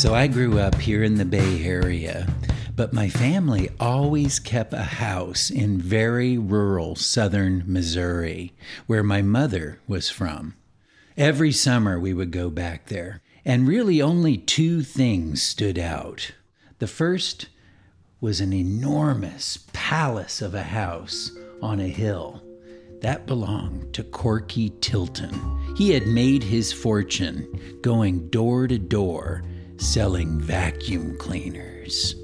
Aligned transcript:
So 0.00 0.14
I 0.14 0.28
grew 0.28 0.58
up 0.58 0.76
here 0.76 1.02
in 1.02 1.16
the 1.16 1.26
Bay 1.26 1.62
Area, 1.62 2.26
but 2.74 2.94
my 2.94 3.10
family 3.10 3.68
always 3.78 4.38
kept 4.38 4.72
a 4.72 4.78
house 4.78 5.50
in 5.50 5.76
very 5.76 6.38
rural 6.38 6.96
southern 6.96 7.64
Missouri, 7.66 8.54
where 8.86 9.02
my 9.02 9.20
mother 9.20 9.78
was 9.86 10.08
from. 10.08 10.54
Every 11.18 11.52
summer 11.52 12.00
we 12.00 12.14
would 12.14 12.30
go 12.30 12.48
back 12.48 12.86
there, 12.86 13.20
and 13.44 13.68
really 13.68 14.00
only 14.00 14.38
two 14.38 14.80
things 14.82 15.42
stood 15.42 15.78
out. 15.78 16.30
The 16.78 16.86
first 16.86 17.48
was 18.22 18.40
an 18.40 18.54
enormous 18.54 19.66
palace 19.74 20.40
of 20.40 20.54
a 20.54 20.62
house 20.62 21.30
on 21.60 21.78
a 21.78 21.88
hill. 21.88 22.42
That 23.02 23.26
belonged 23.26 23.92
to 23.92 24.02
Corky 24.02 24.70
Tilton. 24.80 25.74
He 25.76 25.90
had 25.90 26.06
made 26.06 26.42
his 26.42 26.72
fortune 26.72 27.78
going 27.82 28.30
door 28.30 28.66
to 28.66 28.78
door 28.78 29.42
selling 29.80 30.38
vacuum 30.38 31.16
cleaners. 31.16 32.14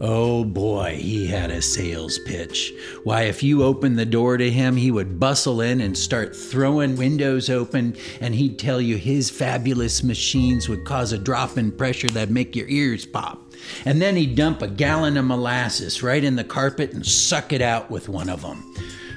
Oh 0.00 0.44
boy, 0.44 0.98
he 1.00 1.26
had 1.26 1.50
a 1.50 1.62
sales 1.62 2.18
pitch. 2.18 2.74
Why, 3.02 3.22
if 3.22 3.42
you 3.42 3.62
opened 3.62 3.98
the 3.98 4.04
door 4.04 4.36
to 4.36 4.50
him, 4.50 4.76
he 4.76 4.90
would 4.90 5.18
bustle 5.18 5.62
in 5.62 5.80
and 5.80 5.96
start 5.96 6.36
throwing 6.36 6.96
windows 6.96 7.48
open, 7.48 7.96
and 8.20 8.34
he'd 8.34 8.58
tell 8.58 8.80
you 8.80 8.96
his 8.96 9.30
fabulous 9.30 10.02
machines 10.02 10.68
would 10.68 10.84
cause 10.84 11.12
a 11.12 11.18
drop 11.18 11.56
in 11.56 11.72
pressure 11.72 12.08
that'd 12.08 12.30
make 12.30 12.54
your 12.54 12.68
ears 12.68 13.06
pop. 13.06 13.54
And 13.86 14.02
then 14.02 14.16
he'd 14.16 14.36
dump 14.36 14.60
a 14.60 14.68
gallon 14.68 15.16
of 15.16 15.24
molasses 15.24 16.02
right 16.02 16.22
in 16.22 16.36
the 16.36 16.44
carpet 16.44 16.92
and 16.92 17.06
suck 17.06 17.54
it 17.54 17.62
out 17.62 17.90
with 17.90 18.10
one 18.10 18.28
of 18.28 18.42
them. 18.42 18.74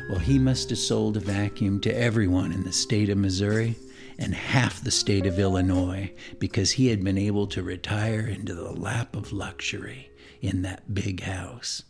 Well, 0.09 0.19
he 0.19 0.39
must 0.39 0.69
have 0.69 0.79
sold 0.79 1.17
a 1.17 1.19
vacuum 1.19 1.81
to 1.81 1.95
everyone 1.95 2.53
in 2.53 2.63
the 2.63 2.71
state 2.71 3.09
of 3.09 3.17
Missouri 3.17 3.75
and 4.19 4.35
half 4.35 4.83
the 4.83 4.91
state 4.91 5.25
of 5.25 5.39
Illinois 5.39 6.11
because 6.39 6.71
he 6.71 6.87
had 6.87 7.03
been 7.03 7.17
able 7.17 7.47
to 7.47 7.63
retire 7.63 8.19
into 8.19 8.53
the 8.53 8.71
lap 8.71 9.15
of 9.15 9.31
luxury 9.31 10.11
in 10.41 10.61
that 10.61 10.93
big 10.93 11.21
house. 11.21 11.83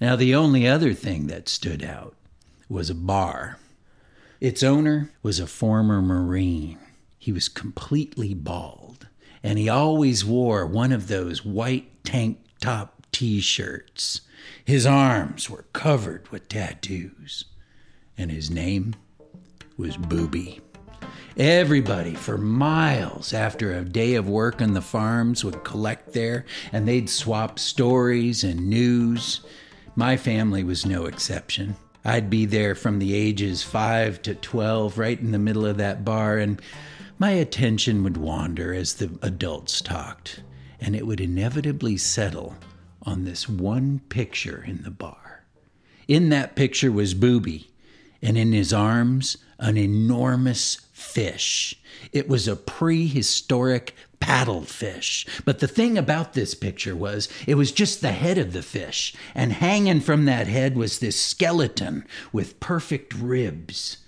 Now, 0.00 0.14
the 0.14 0.34
only 0.34 0.68
other 0.68 0.94
thing 0.94 1.26
that 1.26 1.48
stood 1.48 1.82
out 1.82 2.14
was 2.68 2.88
a 2.88 2.94
bar. 2.94 3.58
Its 4.40 4.62
owner 4.62 5.10
was 5.22 5.40
a 5.40 5.46
former 5.46 6.00
Marine. 6.00 6.78
He 7.18 7.32
was 7.32 7.48
completely 7.48 8.32
bald, 8.32 9.08
and 9.42 9.58
he 9.58 9.68
always 9.68 10.24
wore 10.24 10.64
one 10.64 10.92
of 10.92 11.08
those 11.08 11.44
white 11.44 12.04
tank 12.04 12.38
top 12.60 13.06
t 13.10 13.40
shirts. 13.40 14.20
His 14.64 14.86
arms 14.86 15.50
were 15.50 15.64
covered 15.72 16.28
with 16.28 16.48
tattoos, 16.48 17.46
and 18.16 18.30
his 18.30 18.50
name 18.50 18.94
was 19.76 19.96
Booby. 19.96 20.60
Everybody 21.38 22.14
for 22.14 22.38
miles 22.38 23.34
after 23.34 23.70
a 23.70 23.84
day 23.84 24.14
of 24.14 24.26
work 24.26 24.62
on 24.62 24.72
the 24.72 24.80
farms 24.80 25.44
would 25.44 25.64
collect 25.64 26.14
there 26.14 26.46
and 26.72 26.88
they'd 26.88 27.10
swap 27.10 27.58
stories 27.58 28.42
and 28.42 28.70
news. 28.70 29.42
My 29.94 30.16
family 30.16 30.64
was 30.64 30.86
no 30.86 31.04
exception. 31.04 31.76
I'd 32.06 32.30
be 32.30 32.46
there 32.46 32.74
from 32.74 32.98
the 32.98 33.14
ages 33.14 33.62
5 33.62 34.22
to 34.22 34.34
12, 34.34 34.96
right 34.96 35.20
in 35.20 35.32
the 35.32 35.38
middle 35.38 35.66
of 35.66 35.76
that 35.76 36.06
bar, 36.06 36.38
and 36.38 36.58
my 37.18 37.32
attention 37.32 38.02
would 38.02 38.16
wander 38.16 38.72
as 38.72 38.94
the 38.94 39.18
adults 39.20 39.82
talked, 39.82 40.40
and 40.80 40.96
it 40.96 41.06
would 41.06 41.20
inevitably 41.20 41.98
settle 41.98 42.56
on 43.02 43.24
this 43.24 43.46
one 43.46 44.00
picture 44.08 44.64
in 44.66 44.84
the 44.84 44.90
bar. 44.90 45.44
In 46.08 46.30
that 46.30 46.56
picture 46.56 46.90
was 46.90 47.12
Booby, 47.12 47.70
and 48.22 48.38
in 48.38 48.52
his 48.52 48.72
arms, 48.72 49.36
an 49.58 49.76
enormous 49.76 50.76
fish. 50.92 51.80
It 52.12 52.28
was 52.28 52.46
a 52.46 52.56
prehistoric 52.56 53.94
paddlefish. 54.20 55.26
But 55.44 55.60
the 55.60 55.68
thing 55.68 55.96
about 55.96 56.32
this 56.32 56.54
picture 56.54 56.96
was 56.96 57.28
it 57.46 57.54
was 57.54 57.72
just 57.72 58.00
the 58.00 58.12
head 58.12 58.38
of 58.38 58.52
the 58.52 58.62
fish, 58.62 59.14
and 59.34 59.52
hanging 59.52 60.00
from 60.00 60.24
that 60.24 60.46
head 60.46 60.76
was 60.76 60.98
this 60.98 61.20
skeleton 61.20 62.04
with 62.32 62.60
perfect 62.60 63.14
ribs. 63.14 63.98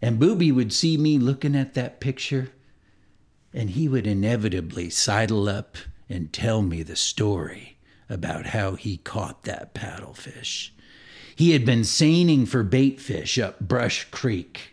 And 0.00 0.18
Booby 0.18 0.50
would 0.50 0.72
see 0.72 0.96
me 0.96 1.18
looking 1.18 1.54
at 1.54 1.74
that 1.74 2.00
picture, 2.00 2.50
and 3.52 3.70
he 3.70 3.88
would 3.88 4.06
inevitably 4.06 4.90
sidle 4.90 5.48
up 5.48 5.76
and 6.08 6.32
tell 6.32 6.62
me 6.62 6.82
the 6.82 6.96
story 6.96 7.78
about 8.08 8.46
how 8.46 8.74
he 8.74 8.96
caught 8.96 9.44
that 9.44 9.74
paddlefish. 9.74 10.70
He 11.34 11.52
had 11.52 11.64
been 11.64 11.84
seining 11.84 12.46
for 12.46 12.64
baitfish 12.64 13.42
up 13.42 13.60
Brush 13.60 14.04
Creek 14.10 14.72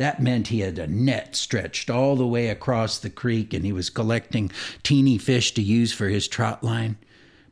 that 0.00 0.22
meant 0.22 0.48
he 0.48 0.60
had 0.60 0.78
a 0.78 0.86
net 0.86 1.36
stretched 1.36 1.90
all 1.90 2.16
the 2.16 2.26
way 2.26 2.48
across 2.48 2.98
the 2.98 3.10
creek 3.10 3.52
and 3.52 3.66
he 3.66 3.72
was 3.72 3.90
collecting 3.90 4.50
teeny 4.82 5.18
fish 5.18 5.52
to 5.52 5.60
use 5.60 5.92
for 5.92 6.08
his 6.08 6.26
trot 6.26 6.64
line. 6.64 6.96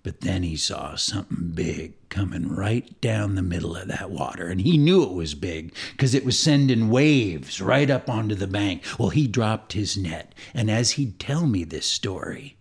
But 0.02 0.22
then 0.22 0.44
he 0.44 0.56
saw 0.56 0.94
something 0.94 1.50
big 1.50 1.92
coming 2.08 2.48
right 2.48 2.98
down 3.02 3.34
the 3.34 3.42
middle 3.42 3.76
of 3.76 3.88
that 3.88 4.10
water, 4.10 4.46
and 4.46 4.62
he 4.62 4.78
knew 4.78 5.02
it 5.02 5.12
was 5.12 5.34
big 5.34 5.74
because 5.90 6.14
it 6.14 6.24
was 6.24 6.40
sending 6.40 6.88
waves 6.88 7.60
right 7.60 7.90
up 7.90 8.08
onto 8.08 8.34
the 8.34 8.46
bank. 8.46 8.82
Well, 8.98 9.10
he 9.10 9.26
dropped 9.26 9.74
his 9.74 9.98
net, 9.98 10.34
and 10.54 10.70
as 10.70 10.92
he'd 10.92 11.20
tell 11.20 11.46
me 11.46 11.64
this 11.64 11.84
story, 11.84 12.56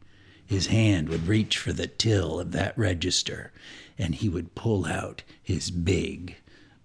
his 0.46 0.68
hand 0.68 1.08
would 1.08 1.30
reach 1.30 1.58
for 1.58 1.72
the 1.72 1.88
till 1.88 2.42
of 2.42 2.52
that 2.52 2.78
register, 2.78 3.54
and 3.98 4.16
he 4.16 4.30
would 4.30 4.56
pull 4.56 4.86
out 4.86 5.24
his 5.42 5.72
big, 5.72 6.36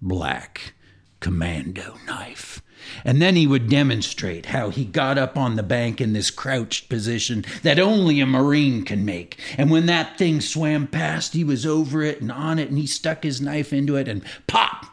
black, 0.00 0.74
commando 1.20 1.96
knife 2.06 2.62
and 3.04 3.20
then 3.20 3.36
he 3.36 3.46
would 3.46 3.68
demonstrate 3.68 4.46
how 4.46 4.70
he 4.70 4.84
got 4.84 5.18
up 5.18 5.36
on 5.36 5.56
the 5.56 5.62
bank 5.62 6.00
in 6.00 6.12
this 6.12 6.30
crouched 6.30 6.88
position 6.88 7.44
that 7.62 7.78
only 7.78 8.20
a 8.20 8.26
Marine 8.26 8.84
can 8.84 9.04
make. 9.04 9.38
And 9.56 9.70
when 9.70 9.86
that 9.86 10.18
thing 10.18 10.40
swam 10.40 10.86
past, 10.86 11.34
he 11.34 11.44
was 11.44 11.66
over 11.66 12.02
it 12.02 12.20
and 12.20 12.30
on 12.30 12.58
it, 12.58 12.68
and 12.68 12.78
he 12.78 12.86
stuck 12.86 13.22
his 13.22 13.40
knife 13.40 13.72
into 13.72 13.96
it, 13.96 14.08
and 14.08 14.22
pop! 14.46 14.86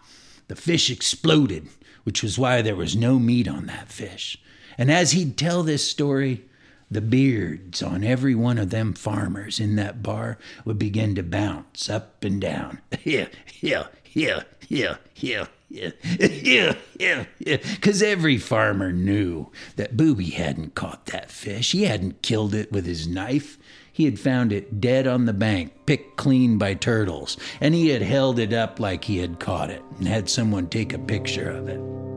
The 0.48 0.56
fish 0.56 0.90
exploded, 0.90 1.68
which 2.04 2.24
was 2.24 2.40
why 2.40 2.62
there 2.62 2.76
was 2.76 2.96
no 2.96 3.20
meat 3.20 3.48
on 3.48 3.68
that 3.68 3.90
fish. 3.90 4.42
And 4.78 4.92
as 4.92 5.12
he'd 5.12 5.38
tell 5.38 5.64
this 5.64 5.88
story, 5.88 6.46
the 6.92 7.02
beards 7.02 7.84
on 7.84 8.04
every 8.04 8.36
one 8.36 8.58
of 8.58 8.70
them 8.70 8.94
farmers 8.94 9.60
in 9.60 9.76
that 9.76 10.02
bar 10.02 10.38
would 10.66 10.80
begin 10.80 11.16
to 11.16 11.24
bounce 11.24 11.90
up 11.90 12.24
and 12.24 12.42
down. 12.42 12.80
Yeah, 13.04 13.28
yeah, 13.62 13.88
yeah, 14.14 14.44
yeah, 14.68 14.98
yeah 15.16 15.46
yeah, 15.70 15.92
yeah, 16.20 16.76
yeah, 17.00 17.26
yeah. 17.38 17.58
Because 17.58 18.02
every 18.02 18.38
farmer 18.38 18.92
knew 18.92 19.52
that 19.76 19.96
Booby 19.96 20.32
hadn't 20.32 20.76
caught 20.76 21.06
that 21.08 21.32
fish. 21.32 21.72
He 21.72 21.84
hadn't 21.84 22.22
killed 22.22 22.56
it 22.56 22.72
with 22.72 22.86
his 22.86 23.08
knife. 23.08 23.58
He 23.92 24.06
had 24.06 24.20
found 24.20 24.52
it 24.52 24.82
dead 24.82 25.08
on 25.08 25.26
the 25.26 25.34
bank, 25.34 25.74
picked 25.86 26.18
clean 26.18 26.58
by 26.58 26.74
turtles, 26.74 27.38
and 27.62 27.76
he 27.76 27.90
had 27.90 28.02
held 28.02 28.40
it 28.40 28.54
up 28.54 28.80
like 28.80 29.04
he 29.04 29.18
had 29.18 29.40
caught 29.40 29.70
it 29.70 29.84
and 29.98 30.08
had 30.08 30.30
someone 30.30 30.68
take 30.68 30.94
a 30.94 31.00
picture 31.00 31.50
of 31.50 31.68
it. 31.68 32.09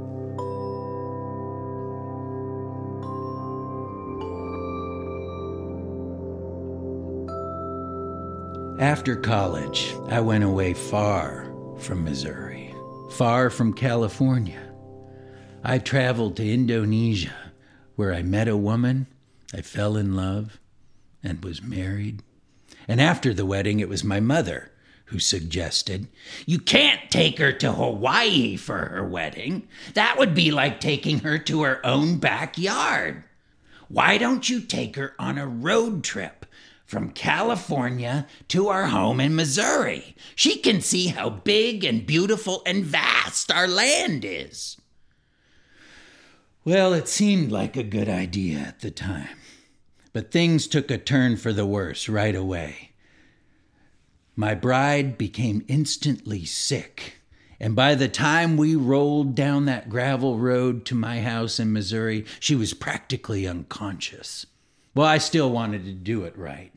After 8.83 9.15
college, 9.15 9.95
I 10.09 10.19
went 10.19 10.43
away 10.43 10.75
far 10.75 11.49
from 11.79 12.03
Missouri 12.03 12.75
far 13.13 13.49
from 13.49 13.75
California. 13.75 14.61
I 15.63 15.79
traveled 15.79 16.37
to 16.37 16.53
Indonesia, 16.53 17.53
where 17.95 18.13
I 18.13 18.23
met 18.23 18.49
a 18.49 18.57
woman, 18.57 19.07
I 19.55 19.61
fell 19.61 19.97
in 19.97 20.17
love, 20.17 20.59
and 21.23 21.45
was 21.45 21.63
married. 21.63 22.25
And 22.89 23.01
after 23.01 23.33
the 23.33 23.47
wedding, 23.47 23.79
it 23.79 23.89
was 23.89 24.03
my 24.03 24.19
mother 24.19 24.73
who 25.05 25.21
suggested, 25.21 26.09
You 26.45 26.59
can't 26.59 27.09
take 27.09 27.39
her 27.39 27.53
to 27.53 27.71
Hawaii 27.71 28.57
for 28.57 28.87
her 28.87 29.05
wedding. 29.05 29.69
That 29.95 30.19
would 30.19 30.35
be 30.35 30.51
like 30.51 30.81
taking 30.81 31.21
her 31.21 31.39
to 31.39 31.63
her 31.63 31.87
own 31.87 32.19
backyard. 32.19 33.23
Why 33.87 34.19
don't 34.19 34.49
you 34.49 34.61
take 34.61 34.97
her 34.97 35.15
on 35.21 35.39
a 35.39 35.47
road 35.47 36.03
trip 36.03 36.43
from 36.93 37.09
California 37.09 38.27
to 38.49 38.69
our 38.69 38.89
home 38.89 39.19
in 39.19 39.35
Missouri. 39.35 40.15
She 40.35 40.59
can 40.59 40.83
see 40.83 41.07
how 41.07 41.31
big 41.31 41.85
and 41.85 42.05
beautiful 42.07 42.63
and 42.67 42.85
vast 42.85 43.51
our 43.51 43.67
land 43.67 44.27
is. 44.27 44.77
Well, 46.67 46.93
it 46.93 47.09
seemed 47.09 47.51
like 47.51 47.79
a 47.79 47.83
good 47.83 48.11
idea 48.11 48.59
at 48.59 48.81
the 48.81 48.91
time, 48.91 49.39
but 50.13 50.31
things 50.31 50.67
took 50.67 50.91
a 50.91 50.99
turn 50.99 51.39
for 51.39 51.51
the 51.55 51.65
worse 51.65 52.11
right 52.11 52.37
away. 52.37 52.91
My 54.37 54.55
bride 54.55 55.17
became 55.17 55.65
instantly 55.69 56.45
sick, 56.45 57.21
and 57.59 57.75
by 57.75 57.95
the 57.95 58.09
time 58.09 58.59
we 58.59 58.77
rolled 58.77 59.35
down 59.35 59.65
that 59.65 59.89
gravel 59.89 60.39
road 60.39 60.85
to 60.87 60.95
my 60.95 61.23
house 61.23 61.59
in 61.59 61.73
Missouri, 61.73 62.27
she 62.39 62.55
was 62.55 62.75
practically 62.75 63.47
unconscious. 63.47 64.45
Well, 64.95 65.07
I 65.07 65.17
still 65.17 65.51
wanted 65.51 65.87
to 65.87 65.93
do 65.93 66.25
it 66.25 66.37
right. 66.37 66.71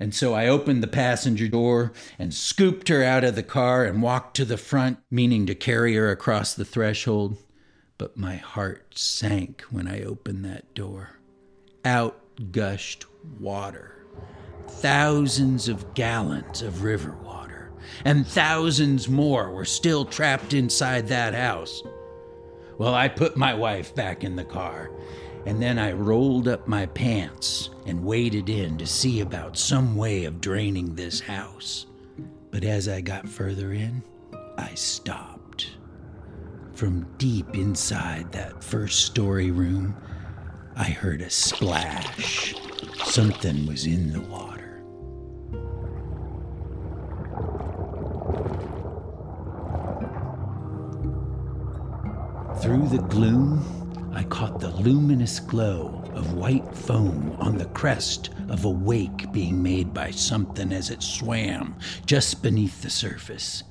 And 0.00 0.14
so 0.14 0.34
I 0.34 0.46
opened 0.46 0.82
the 0.82 0.86
passenger 0.88 1.48
door 1.48 1.92
and 2.18 2.32
scooped 2.32 2.88
her 2.88 3.02
out 3.02 3.24
of 3.24 3.34
the 3.34 3.42
car 3.42 3.84
and 3.84 4.02
walked 4.02 4.36
to 4.36 4.44
the 4.44 4.56
front, 4.56 4.98
meaning 5.10 5.46
to 5.46 5.54
carry 5.54 5.94
her 5.96 6.10
across 6.10 6.54
the 6.54 6.64
threshold. 6.64 7.38
But 7.98 8.16
my 8.16 8.36
heart 8.36 8.94
sank 8.96 9.62
when 9.70 9.88
I 9.88 10.02
opened 10.02 10.44
that 10.44 10.72
door. 10.74 11.18
Out 11.84 12.20
gushed 12.52 13.06
water. 13.40 14.06
Thousands 14.68 15.68
of 15.68 15.94
gallons 15.94 16.62
of 16.62 16.84
river 16.84 17.16
water. 17.24 17.72
And 18.04 18.26
thousands 18.26 19.08
more 19.08 19.50
were 19.50 19.64
still 19.64 20.04
trapped 20.04 20.54
inside 20.54 21.08
that 21.08 21.34
house. 21.34 21.82
Well, 22.76 22.94
I 22.94 23.08
put 23.08 23.36
my 23.36 23.54
wife 23.54 23.94
back 23.94 24.22
in 24.22 24.36
the 24.36 24.44
car, 24.44 24.90
and 25.48 25.62
then 25.62 25.78
I 25.78 25.92
rolled 25.92 26.46
up 26.46 26.68
my 26.68 26.84
pants 26.84 27.70
and 27.86 28.04
waded 28.04 28.50
in 28.50 28.76
to 28.76 28.86
see 28.86 29.20
about 29.20 29.56
some 29.56 29.96
way 29.96 30.26
of 30.26 30.42
draining 30.42 30.94
this 30.94 31.20
house. 31.20 31.86
But 32.50 32.64
as 32.64 32.86
I 32.86 33.00
got 33.00 33.26
further 33.26 33.72
in, 33.72 34.02
I 34.58 34.74
stopped. 34.74 35.70
From 36.74 37.08
deep 37.16 37.54
inside 37.54 38.30
that 38.32 38.62
first 38.62 39.06
story 39.06 39.50
room, 39.50 39.96
I 40.76 40.84
heard 40.84 41.22
a 41.22 41.30
splash. 41.30 42.54
Something 43.04 43.64
was 43.64 43.86
in 43.86 44.12
the 44.12 44.20
water. 44.20 44.82
Through 52.60 52.88
the 52.88 53.02
gloom, 53.08 53.77
I 54.12 54.24
caught 54.24 54.60
the 54.60 54.70
luminous 54.70 55.38
glow 55.40 56.02
of 56.14 56.34
white 56.34 56.74
foam 56.74 57.36
on 57.38 57.58
the 57.58 57.66
crest 57.66 58.30
of 58.48 58.64
a 58.64 58.70
wake 58.70 59.30
being 59.32 59.62
made 59.62 59.94
by 59.94 60.10
something 60.10 60.72
as 60.72 60.90
it 60.90 61.02
swam 61.02 61.76
just 62.06 62.42
beneath 62.42 62.82
the 62.82 62.90
surface. 62.90 63.62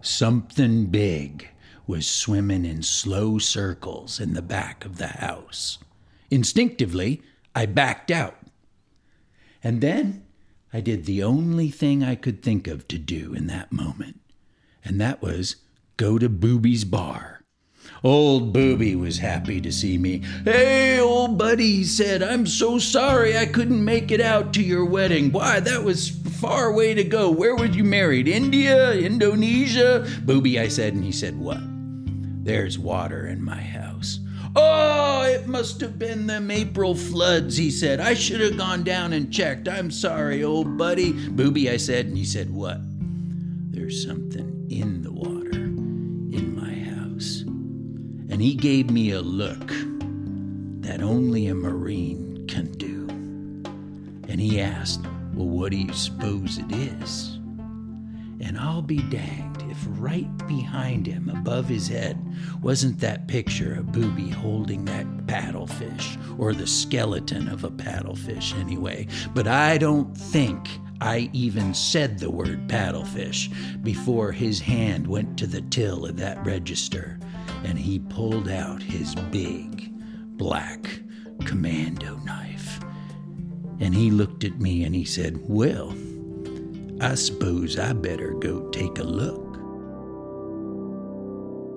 Something 0.00 0.86
big 0.86 1.48
was 1.86 2.06
swimming 2.06 2.64
in 2.64 2.82
slow 2.82 3.38
circles 3.38 4.20
in 4.20 4.34
the 4.34 4.42
back 4.42 4.84
of 4.84 4.98
the 4.98 5.08
house. 5.08 5.78
Instinctively, 6.30 7.22
I 7.54 7.66
backed 7.66 8.10
out. 8.10 8.36
And 9.62 9.80
then 9.80 10.24
I 10.72 10.80
did 10.80 11.06
the 11.06 11.22
only 11.22 11.70
thing 11.70 12.02
I 12.02 12.14
could 12.14 12.42
think 12.42 12.66
of 12.66 12.86
to 12.88 12.98
do 12.98 13.32
in 13.34 13.46
that 13.46 13.72
moment, 13.72 14.20
and 14.84 15.00
that 15.00 15.22
was 15.22 15.56
go 15.96 16.18
to 16.18 16.28
Booby's 16.28 16.84
bar. 16.84 17.35
Old 18.04 18.52
Booby 18.52 18.94
was 18.94 19.18
happy 19.18 19.60
to 19.60 19.72
see 19.72 19.98
me. 19.98 20.22
Hey, 20.44 21.00
old 21.00 21.38
buddy, 21.38 21.76
he 21.76 21.84
said, 21.84 22.22
I'm 22.22 22.46
so 22.46 22.78
sorry 22.78 23.36
I 23.36 23.46
couldn't 23.46 23.84
make 23.84 24.10
it 24.10 24.20
out 24.20 24.52
to 24.54 24.62
your 24.62 24.84
wedding. 24.84 25.32
Why, 25.32 25.60
that 25.60 25.82
was 25.82 26.10
far 26.10 26.72
way 26.72 26.94
to 26.94 27.04
go. 27.04 27.30
Where 27.30 27.56
were 27.56 27.66
you 27.66 27.84
married? 27.84 28.28
India? 28.28 28.92
Indonesia? 28.92 30.06
Booby, 30.22 30.60
I 30.60 30.68
said, 30.68 30.94
and 30.94 31.04
he 31.04 31.12
said, 31.12 31.38
What? 31.38 31.60
There's 32.44 32.78
water 32.78 33.26
in 33.26 33.42
my 33.42 33.60
house. 33.60 34.20
Oh, 34.54 35.24
it 35.24 35.46
must 35.46 35.80
have 35.80 35.98
been 35.98 36.26
them 36.26 36.50
April 36.50 36.94
floods, 36.94 37.56
he 37.56 37.70
said. 37.70 38.00
I 38.00 38.14
should 38.14 38.40
have 38.40 38.56
gone 38.56 38.84
down 38.84 39.12
and 39.12 39.32
checked. 39.32 39.68
I'm 39.68 39.90
sorry, 39.90 40.44
old 40.44 40.78
buddy. 40.78 41.12
Booby, 41.12 41.68
I 41.68 41.76
said, 41.76 42.06
and 42.06 42.16
he 42.16 42.24
said, 42.24 42.50
What? 42.50 42.78
There's 43.70 44.06
something 44.06 44.66
in 44.70 45.02
And 48.36 48.42
he 48.42 48.54
gave 48.54 48.90
me 48.90 49.12
a 49.12 49.22
look 49.22 49.66
that 50.82 51.00
only 51.00 51.46
a 51.46 51.54
Marine 51.54 52.46
can 52.46 52.70
do. 52.72 53.06
And 54.28 54.38
he 54.38 54.60
asked, 54.60 55.00
Well, 55.32 55.48
what 55.48 55.70
do 55.70 55.78
you 55.78 55.94
suppose 55.94 56.58
it 56.58 56.70
is? 56.70 57.36
And 58.42 58.58
I'll 58.58 58.82
be 58.82 58.98
danged 58.98 59.62
if 59.70 59.78
right 59.88 60.28
behind 60.46 61.06
him, 61.06 61.30
above 61.30 61.66
his 61.66 61.88
head, 61.88 62.22
wasn't 62.60 63.00
that 63.00 63.26
picture 63.26 63.72
of 63.72 63.90
Booby 63.90 64.28
holding 64.28 64.84
that 64.84 65.06
paddlefish, 65.26 66.18
or 66.38 66.52
the 66.52 66.66
skeleton 66.66 67.48
of 67.48 67.64
a 67.64 67.70
paddlefish, 67.70 68.54
anyway. 68.60 69.06
But 69.32 69.48
I 69.48 69.78
don't 69.78 70.14
think 70.14 70.68
I 71.00 71.30
even 71.32 71.72
said 71.72 72.18
the 72.18 72.30
word 72.30 72.68
paddlefish 72.68 73.50
before 73.82 74.30
his 74.30 74.60
hand 74.60 75.06
went 75.06 75.38
to 75.38 75.46
the 75.46 75.62
till 75.62 76.04
of 76.04 76.18
that 76.18 76.44
register 76.44 77.18
and 77.66 77.76
he 77.76 77.98
pulled 77.98 78.48
out 78.48 78.80
his 78.80 79.14
big 79.32 79.90
black 80.38 81.00
commando 81.44 82.16
knife. 82.18 82.80
And 83.80 83.92
he 83.92 84.10
looked 84.10 84.44
at 84.44 84.60
me 84.60 84.84
and 84.84 84.94
he 84.94 85.04
said, 85.04 85.38
Well, 85.42 85.94
I 87.00 87.16
suppose 87.16 87.78
I 87.78 87.92
better 87.92 88.34
go 88.34 88.70
take 88.70 88.98
a 88.98 89.02
look. 89.02 89.54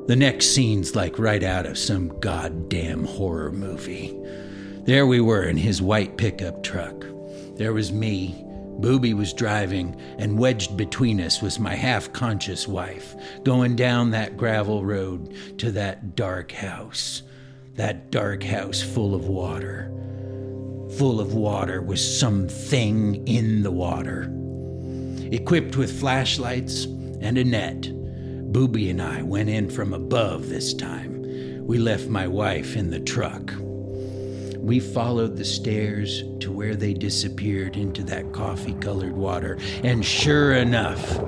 The 0.08 0.16
next 0.16 0.54
scene's 0.54 0.96
like 0.96 1.20
right 1.20 1.44
out 1.44 1.66
of 1.66 1.78
some 1.78 2.20
goddamn 2.20 3.04
horror 3.04 3.52
movie. 3.52 4.16
There 4.86 5.08
we 5.08 5.20
were 5.20 5.44
in 5.44 5.58
his 5.58 5.82
white 5.82 6.18
pickup 6.18 6.64
truck. 6.64 7.04
There 7.56 7.74
was 7.74 7.92
me. 7.92 8.46
Booby 8.82 9.14
was 9.14 9.34
driving, 9.34 10.00
and 10.18 10.40
wedged 10.40 10.78
between 10.78 11.20
us 11.22 11.42
was 11.42 11.60
my 11.60 11.76
half 11.76 12.12
conscious 12.14 12.68
wife, 12.68 13.16
going 13.44 13.76
down 13.76 14.12
that 14.12 14.38
gravel 14.38 14.86
road 14.86 15.34
to 15.60 15.72
that 15.72 16.16
dark 16.16 16.52
house. 16.52 17.24
That 17.76 18.12
dark 18.12 18.44
house 18.44 18.82
full 18.82 19.16
of 19.16 19.28
water. 19.28 19.92
Full 20.98 21.20
of 21.20 21.34
water 21.34 21.82
with 21.82 22.00
something 22.00 23.28
in 23.28 23.64
the 23.64 23.72
water 23.72 24.34
equipped 25.32 25.76
with 25.76 26.00
flashlights 26.00 26.86
and 26.86 27.38
a 27.38 27.44
net. 27.44 27.92
Booby 28.52 28.90
and 28.90 29.02
I 29.02 29.22
went 29.22 29.50
in 29.50 29.70
from 29.70 29.94
above 29.94 30.50
this 30.50 30.74
time. 30.74 31.22
We 31.66 31.78
left 31.78 32.08
my 32.08 32.28
wife 32.28 32.76
in 32.76 32.90
the 32.90 33.00
truck. 33.00 33.54
We 34.70 34.80
followed 34.80 35.36
the 35.36 35.46
stairs 35.46 36.24
to 36.42 36.52
where 36.52 36.76
they 36.76 36.94
disappeared 36.94 37.76
into 37.76 38.04
that 38.04 38.32
coffee 38.32 38.74
colored 38.74 39.14
water, 39.14 39.58
and 39.84 40.06
sure 40.06 40.54
enough, 40.54 41.20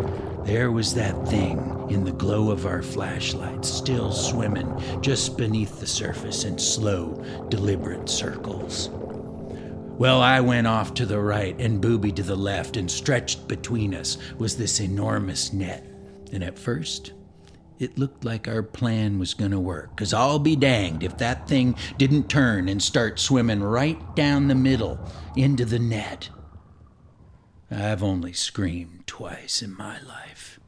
there 0.45 0.71
was 0.71 0.93
that 0.93 1.27
thing 1.27 1.87
in 1.89 2.03
the 2.03 2.11
glow 2.11 2.51
of 2.51 2.67
our 2.67 2.83
flashlights, 2.83 3.67
still 3.67 4.11
swimming 4.11 4.71
just 5.01 5.39
beneath 5.39 5.79
the 5.79 5.87
surface 5.87 6.43
in 6.43 6.59
slow, 6.59 7.15
deliberate 7.49 8.07
circles. 8.07 8.89
Well, 8.91 10.21
I 10.21 10.39
went 10.39 10.67
off 10.67 10.93
to 10.93 11.07
the 11.07 11.19
right 11.19 11.59
and 11.59 11.81
Booby 11.81 12.11
to 12.11 12.21
the 12.21 12.35
left, 12.35 12.77
and 12.77 12.91
stretched 12.91 13.47
between 13.47 13.95
us 13.95 14.19
was 14.37 14.55
this 14.55 14.79
enormous 14.79 15.51
net. 15.51 15.83
And 16.31 16.43
at 16.43 16.59
first, 16.59 17.13
it 17.81 17.97
looked 17.97 18.23
like 18.23 18.47
our 18.47 18.61
plan 18.61 19.17
was 19.17 19.33
going 19.33 19.51
to 19.51 19.59
work, 19.59 19.95
because 19.95 20.13
I'll 20.13 20.39
be 20.39 20.55
danged 20.55 21.03
if 21.03 21.17
that 21.17 21.47
thing 21.47 21.75
didn't 21.97 22.29
turn 22.29 22.69
and 22.69 22.81
start 22.81 23.19
swimming 23.19 23.63
right 23.63 24.15
down 24.15 24.47
the 24.47 24.55
middle 24.55 24.99
into 25.35 25.65
the 25.65 25.79
net. 25.79 26.29
I've 27.71 28.03
only 28.03 28.33
screamed 28.33 29.07
twice 29.07 29.61
in 29.61 29.75
my 29.75 29.99
life. 30.01 30.59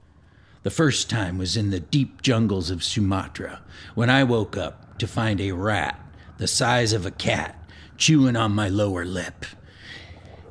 The 0.63 0.71
first 0.71 1.09
time 1.09 1.37
was 1.37 1.55
in 1.55 1.69
the 1.69 1.79
deep 1.79 2.21
jungles 2.21 2.71
of 2.71 2.83
Sumatra, 2.83 3.61
when 3.93 4.09
I 4.09 4.23
woke 4.23 4.57
up 4.57 4.97
to 4.97 5.07
find 5.07 5.39
a 5.39 5.51
rat 5.51 5.99
the 6.37 6.47
size 6.47 6.93
of 6.93 7.05
a 7.05 7.11
cat 7.11 7.69
chewing 7.95 8.35
on 8.35 8.53
my 8.53 8.67
lower 8.69 9.05
lip. 9.05 9.45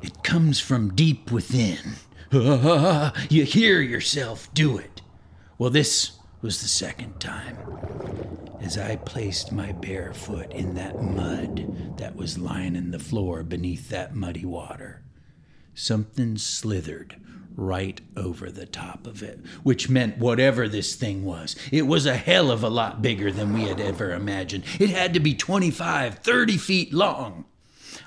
It 0.01 0.23
comes 0.23 0.59
from 0.59 0.95
deep 0.95 1.31
within. 1.31 1.95
you 2.31 3.43
hear 3.43 3.81
yourself 3.81 4.51
do 4.53 4.77
it. 4.77 5.01
Well, 5.57 5.69
this 5.69 6.13
was 6.43 6.61
the 6.61 6.67
second 6.67 7.17
time. 7.21 7.57
As 8.61 8.77
I 8.77 8.97
placed 8.97 9.53
my 9.53 9.71
bare 9.71 10.13
foot 10.13 10.51
in 10.51 10.75
that 10.75 11.01
mud 11.01 11.97
that 11.97 12.17
was 12.17 12.37
lining 12.37 12.91
the 12.91 12.99
floor 12.99 13.43
beneath 13.43 13.87
that 13.89 14.13
muddy 14.13 14.43
water, 14.43 15.01
something 15.73 16.37
slithered 16.37 17.15
right 17.55 18.01
over 18.17 18.51
the 18.51 18.65
top 18.65 19.07
of 19.07 19.23
it, 19.23 19.39
which 19.63 19.89
meant 19.89 20.17
whatever 20.17 20.67
this 20.67 20.95
thing 20.95 21.23
was, 21.23 21.55
it 21.71 21.83
was 21.83 22.05
a 22.05 22.17
hell 22.17 22.51
of 22.51 22.61
a 22.61 22.69
lot 22.69 23.01
bigger 23.01 23.31
than 23.31 23.53
we 23.53 23.61
had 23.61 23.79
ever 23.79 24.11
imagined. 24.11 24.65
It 24.79 24.89
had 24.89 25.13
to 25.13 25.21
be 25.21 25.33
25, 25.33 26.19
30 26.19 26.57
feet 26.57 26.93
long. 26.93 27.45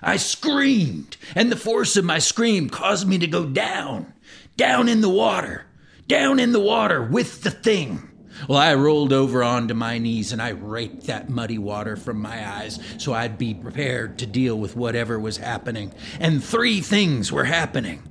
I 0.02 0.18
screamed, 0.18 1.16
and 1.34 1.50
the 1.50 1.56
force 1.56 1.96
of 1.96 2.04
my 2.04 2.18
scream 2.18 2.68
caused 2.68 3.08
me 3.08 3.16
to 3.16 3.26
go 3.26 3.46
down, 3.46 4.12
down 4.58 4.90
in 4.90 5.00
the 5.00 5.08
water, 5.08 5.64
down 6.06 6.38
in 6.38 6.52
the 6.52 6.60
water 6.60 7.02
with 7.02 7.42
the 7.42 7.50
thing. 7.50 8.10
Well, 8.48 8.58
I 8.58 8.74
rolled 8.74 9.12
over 9.12 9.42
onto 9.42 9.74
my 9.74 9.98
knees 9.98 10.32
and 10.32 10.40
I 10.40 10.50
raked 10.50 11.06
that 11.06 11.28
muddy 11.30 11.58
water 11.58 11.96
from 11.96 12.20
my 12.20 12.46
eyes 12.48 12.78
so 12.98 13.12
I'd 13.12 13.38
be 13.38 13.54
prepared 13.54 14.18
to 14.18 14.26
deal 14.26 14.58
with 14.58 14.76
whatever 14.76 15.18
was 15.18 15.38
happening. 15.38 15.92
And 16.20 16.42
three 16.42 16.80
things 16.80 17.32
were 17.32 17.44
happening. 17.44 18.02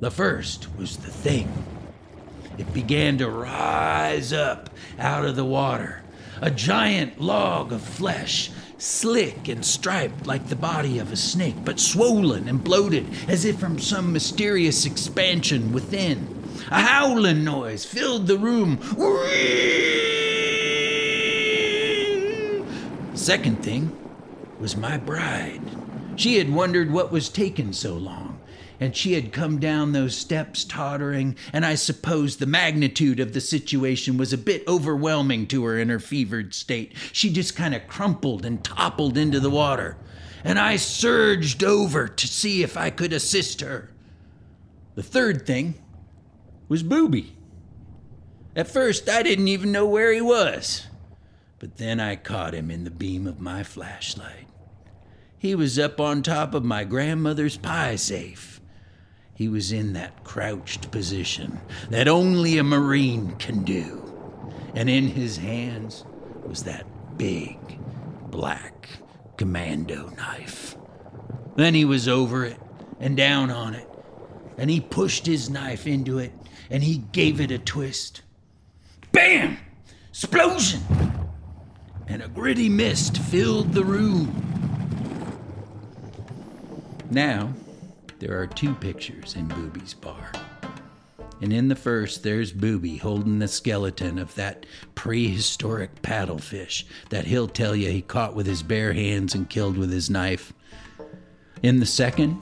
The 0.00 0.10
first 0.10 0.74
was 0.76 0.96
the 0.96 1.10
thing. 1.10 1.64
It 2.58 2.72
began 2.74 3.18
to 3.18 3.30
rise 3.30 4.32
up 4.32 4.68
out 4.98 5.24
of 5.24 5.36
the 5.36 5.44
water, 5.44 6.02
a 6.40 6.50
giant 6.50 7.20
log 7.20 7.72
of 7.72 7.82
flesh, 7.82 8.50
slick 8.78 9.48
and 9.48 9.64
striped 9.64 10.26
like 10.26 10.48
the 10.48 10.56
body 10.56 10.98
of 10.98 11.12
a 11.12 11.16
snake, 11.16 11.54
but 11.64 11.78
swollen 11.78 12.48
and 12.48 12.62
bloated 12.62 13.06
as 13.28 13.44
if 13.44 13.58
from 13.58 13.78
some 13.78 14.12
mysterious 14.12 14.84
expansion 14.84 15.72
within. 15.72 16.41
A 16.70 16.80
howling 16.80 17.44
noise 17.44 17.84
filled 17.84 18.26
the 18.26 18.38
room. 18.38 18.78
Second 23.14 23.62
thing 23.62 23.96
was 24.58 24.76
my 24.76 24.96
bride. 24.96 25.60
She 26.16 26.38
had 26.38 26.52
wondered 26.52 26.90
what 26.90 27.12
was 27.12 27.28
taking 27.28 27.72
so 27.72 27.94
long, 27.94 28.40
and 28.80 28.96
she 28.96 29.14
had 29.14 29.32
come 29.32 29.58
down 29.58 29.92
those 29.92 30.16
steps 30.16 30.64
tottering, 30.64 31.36
and 31.52 31.64
I 31.64 31.74
suppose 31.74 32.36
the 32.36 32.46
magnitude 32.46 33.20
of 33.20 33.32
the 33.32 33.40
situation 33.40 34.16
was 34.16 34.32
a 34.32 34.38
bit 34.38 34.62
overwhelming 34.68 35.46
to 35.48 35.64
her 35.64 35.78
in 35.78 35.88
her 35.88 35.98
fevered 36.00 36.54
state. 36.54 36.92
She 37.12 37.32
just 37.32 37.56
kind 37.56 37.74
of 37.74 37.86
crumpled 37.86 38.44
and 38.44 38.62
toppled 38.62 39.16
into 39.16 39.40
the 39.40 39.50
water, 39.50 39.96
and 40.44 40.58
I 40.58 40.76
surged 40.76 41.64
over 41.64 42.08
to 42.08 42.28
see 42.28 42.62
if 42.62 42.76
I 42.76 42.90
could 42.90 43.12
assist 43.12 43.60
her. 43.60 43.90
The 44.94 45.02
third 45.02 45.46
thing 45.46 45.74
was 46.72 46.82
Booby. 46.82 47.36
At 48.56 48.66
first, 48.66 49.06
I 49.06 49.22
didn't 49.22 49.48
even 49.48 49.72
know 49.72 49.84
where 49.84 50.10
he 50.10 50.22
was, 50.22 50.86
but 51.58 51.76
then 51.76 52.00
I 52.00 52.16
caught 52.16 52.54
him 52.54 52.70
in 52.70 52.84
the 52.84 52.90
beam 52.90 53.26
of 53.26 53.42
my 53.42 53.62
flashlight. 53.62 54.46
He 55.36 55.54
was 55.54 55.78
up 55.78 56.00
on 56.00 56.22
top 56.22 56.54
of 56.54 56.64
my 56.64 56.84
grandmother's 56.84 57.58
pie 57.58 57.96
safe. 57.96 58.58
He 59.34 59.48
was 59.48 59.70
in 59.70 59.92
that 59.92 60.24
crouched 60.24 60.90
position 60.90 61.60
that 61.90 62.08
only 62.08 62.56
a 62.56 62.64
Marine 62.64 63.36
can 63.36 63.64
do. 63.64 64.02
And 64.74 64.88
in 64.88 65.08
his 65.08 65.36
hands 65.36 66.06
was 66.42 66.62
that 66.62 66.86
big, 67.18 67.58
black 68.30 68.88
commando 69.36 70.08
knife. 70.16 70.74
Then 71.54 71.74
he 71.74 71.84
was 71.84 72.08
over 72.08 72.46
it 72.46 72.58
and 72.98 73.14
down 73.14 73.50
on 73.50 73.74
it, 73.74 73.90
and 74.56 74.70
he 74.70 74.80
pushed 74.80 75.26
his 75.26 75.50
knife 75.50 75.86
into 75.86 76.16
it 76.16 76.32
and 76.70 76.82
he 76.82 76.98
gave 77.12 77.40
it 77.40 77.50
a 77.50 77.58
twist. 77.58 78.22
Bam! 79.12 79.58
Explosion! 80.10 80.82
And 82.06 82.22
a 82.22 82.28
gritty 82.28 82.68
mist 82.68 83.18
filled 83.18 83.72
the 83.72 83.84
room. 83.84 84.34
Now, 87.10 87.52
there 88.18 88.40
are 88.40 88.46
two 88.46 88.74
pictures 88.74 89.34
in 89.34 89.48
Booby's 89.48 89.94
bar. 89.94 90.32
And 91.42 91.52
in 91.52 91.66
the 91.66 91.74
first, 91.74 92.22
there's 92.22 92.52
Booby 92.52 92.96
holding 92.96 93.40
the 93.40 93.48
skeleton 93.48 94.18
of 94.18 94.32
that 94.36 94.64
prehistoric 94.94 96.00
paddlefish 96.02 96.84
that 97.10 97.26
he'll 97.26 97.48
tell 97.48 97.74
you 97.74 97.90
he 97.90 98.00
caught 98.00 98.36
with 98.36 98.46
his 98.46 98.62
bare 98.62 98.92
hands 98.92 99.34
and 99.34 99.50
killed 99.50 99.76
with 99.76 99.90
his 99.90 100.08
knife. 100.08 100.52
In 101.62 101.80
the 101.80 101.86
second, 101.86 102.40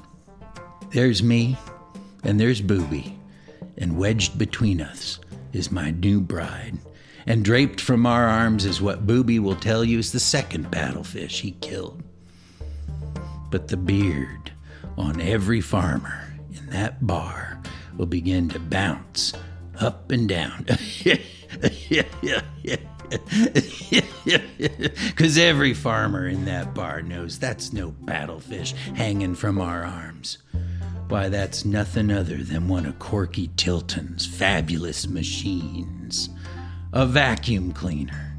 there's 0.93 1.23
me, 1.23 1.57
and 2.25 2.39
there's 2.39 2.61
Booby, 2.61 3.19
and 3.81 3.99
wedged 3.99 4.39
between 4.39 4.81
us 4.81 5.19
is 5.53 5.73
my 5.73 5.91
new 5.91 6.21
bride. 6.21 6.79
And 7.27 7.45
draped 7.45 7.81
from 7.81 8.07
our 8.07 8.27
arms 8.27 8.65
is 8.65 8.81
what 8.81 9.07
Booby 9.07 9.39
will 9.39 9.57
tell 9.57 9.85
you 9.85 9.99
is 9.99 10.13
the 10.13 10.21
second 10.21 10.71
paddlefish 10.71 11.41
he 11.41 11.53
killed. 11.53 12.03
But 13.51 13.69
the 13.69 13.77
beard 13.77 14.53
on 14.97 15.21
every 15.21 15.61
farmer 15.61 16.33
in 16.55 16.67
that 16.71 17.07
bar 17.07 17.61
will 17.97 18.07
begin 18.07 18.49
to 18.51 18.59
bounce 18.61 19.33
up 19.81 20.11
and 20.11 20.29
down. 20.29 20.67
Because 25.09 25.37
every 25.37 25.75
farmer 25.75 26.29
in 26.29 26.45
that 26.45 26.75
bar 26.75 27.03
knows 27.03 27.39
that's 27.39 27.73
no 27.73 27.91
paddlefish 28.05 28.73
hanging 28.95 29.35
from 29.35 29.61
our 29.61 29.85
arms. 29.85 30.39
Why, 31.11 31.29
that's 31.29 31.65
nothing 31.65 32.13
other 32.13 32.37
than 32.37 32.69
one 32.69 32.87
of 32.87 33.01
Corky 33.01 33.51
Tilton's 33.57 34.25
fabulous 34.25 35.09
machines 35.09 36.31
a 36.93 37.05
vacuum 37.05 37.73
cleaner. 37.73 38.37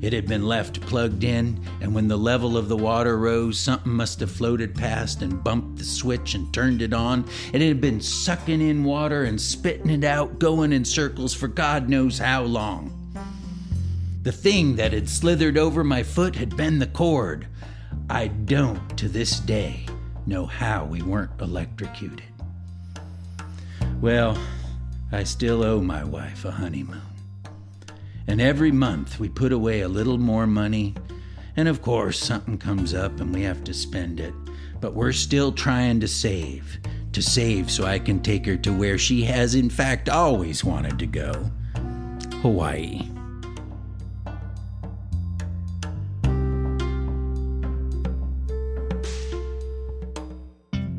It 0.00 0.14
had 0.14 0.26
been 0.26 0.46
left 0.46 0.80
plugged 0.80 1.24
in, 1.24 1.62
and 1.82 1.94
when 1.94 2.08
the 2.08 2.16
level 2.16 2.56
of 2.56 2.70
the 2.70 2.76
water 2.76 3.18
rose, 3.18 3.58
something 3.58 3.92
must 3.92 4.20
have 4.20 4.30
floated 4.30 4.74
past 4.74 5.20
and 5.20 5.44
bumped 5.44 5.76
the 5.76 5.84
switch 5.84 6.34
and 6.34 6.52
turned 6.54 6.80
it 6.80 6.94
on. 6.94 7.28
It 7.52 7.60
had 7.60 7.82
been 7.82 8.00
sucking 8.00 8.62
in 8.62 8.82
water 8.82 9.24
and 9.24 9.38
spitting 9.38 9.90
it 9.90 10.04
out, 10.04 10.38
going 10.38 10.72
in 10.72 10.86
circles 10.86 11.34
for 11.34 11.48
God 11.48 11.90
knows 11.90 12.18
how 12.18 12.44
long. 12.44 13.12
The 14.22 14.32
thing 14.32 14.76
that 14.76 14.94
had 14.94 15.10
slithered 15.10 15.58
over 15.58 15.84
my 15.84 16.02
foot 16.02 16.34
had 16.34 16.56
been 16.56 16.78
the 16.78 16.86
cord. 16.86 17.46
I 18.08 18.28
don't, 18.28 18.96
to 18.96 19.06
this 19.06 19.38
day, 19.38 19.84
know 20.26 20.46
how 20.46 20.84
we 20.84 21.02
weren't 21.02 21.40
electrocuted. 21.40 22.22
Well, 24.00 24.38
I 25.12 25.24
still 25.24 25.62
owe 25.62 25.80
my 25.80 26.04
wife 26.04 26.44
a 26.44 26.50
honeymoon. 26.50 27.00
And 28.26 28.40
every 28.40 28.72
month 28.72 29.20
we 29.20 29.28
put 29.28 29.52
away 29.52 29.82
a 29.82 29.88
little 29.88 30.18
more 30.18 30.46
money, 30.46 30.94
and 31.56 31.68
of 31.68 31.82
course, 31.82 32.18
something 32.18 32.58
comes 32.58 32.94
up 32.94 33.20
and 33.20 33.32
we 33.32 33.42
have 33.42 33.62
to 33.64 33.74
spend 33.74 34.18
it. 34.18 34.34
But 34.80 34.94
we're 34.94 35.12
still 35.12 35.52
trying 35.52 36.00
to 36.00 36.08
save, 36.08 36.78
to 37.12 37.22
save 37.22 37.70
so 37.70 37.84
I 37.84 37.98
can 37.98 38.20
take 38.20 38.44
her 38.46 38.56
to 38.58 38.72
where 38.72 38.98
she 38.98 39.24
has, 39.24 39.54
in 39.54 39.70
fact, 39.70 40.08
always 40.08 40.64
wanted 40.64 40.98
to 40.98 41.06
go 41.06 41.50
Hawaii. 42.42 43.13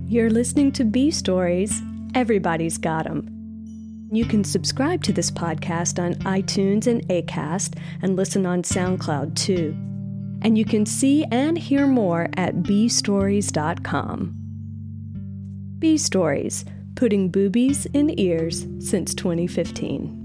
You're 0.07 0.29
listening 0.29 0.71
to 0.73 0.83
B 0.83 1.09
Stories. 1.09 1.81
Everybody's 2.13 2.77
got 2.77 3.07
'em. 3.07 3.27
You 4.11 4.23
can 4.23 4.43
subscribe 4.43 5.01
to 5.03 5.11
this 5.11 5.31
podcast 5.31 5.97
on 6.01 6.13
iTunes 6.25 6.85
and 6.85 7.01
Acast 7.07 7.73
and 8.03 8.15
listen 8.15 8.45
on 8.45 8.61
SoundCloud 8.61 9.33
too. 9.33 9.75
And 10.43 10.59
you 10.59 10.63
can 10.63 10.85
see 10.85 11.23
and 11.31 11.57
hear 11.57 11.87
more 11.87 12.29
at 12.37 12.57
bstories.com. 12.57 14.35
B 15.79 15.97
Stories, 15.97 16.65
putting 16.95 17.29
boobies 17.29 17.87
in 17.87 18.13
ears 18.19 18.67
since 18.77 19.15
2015. 19.15 20.24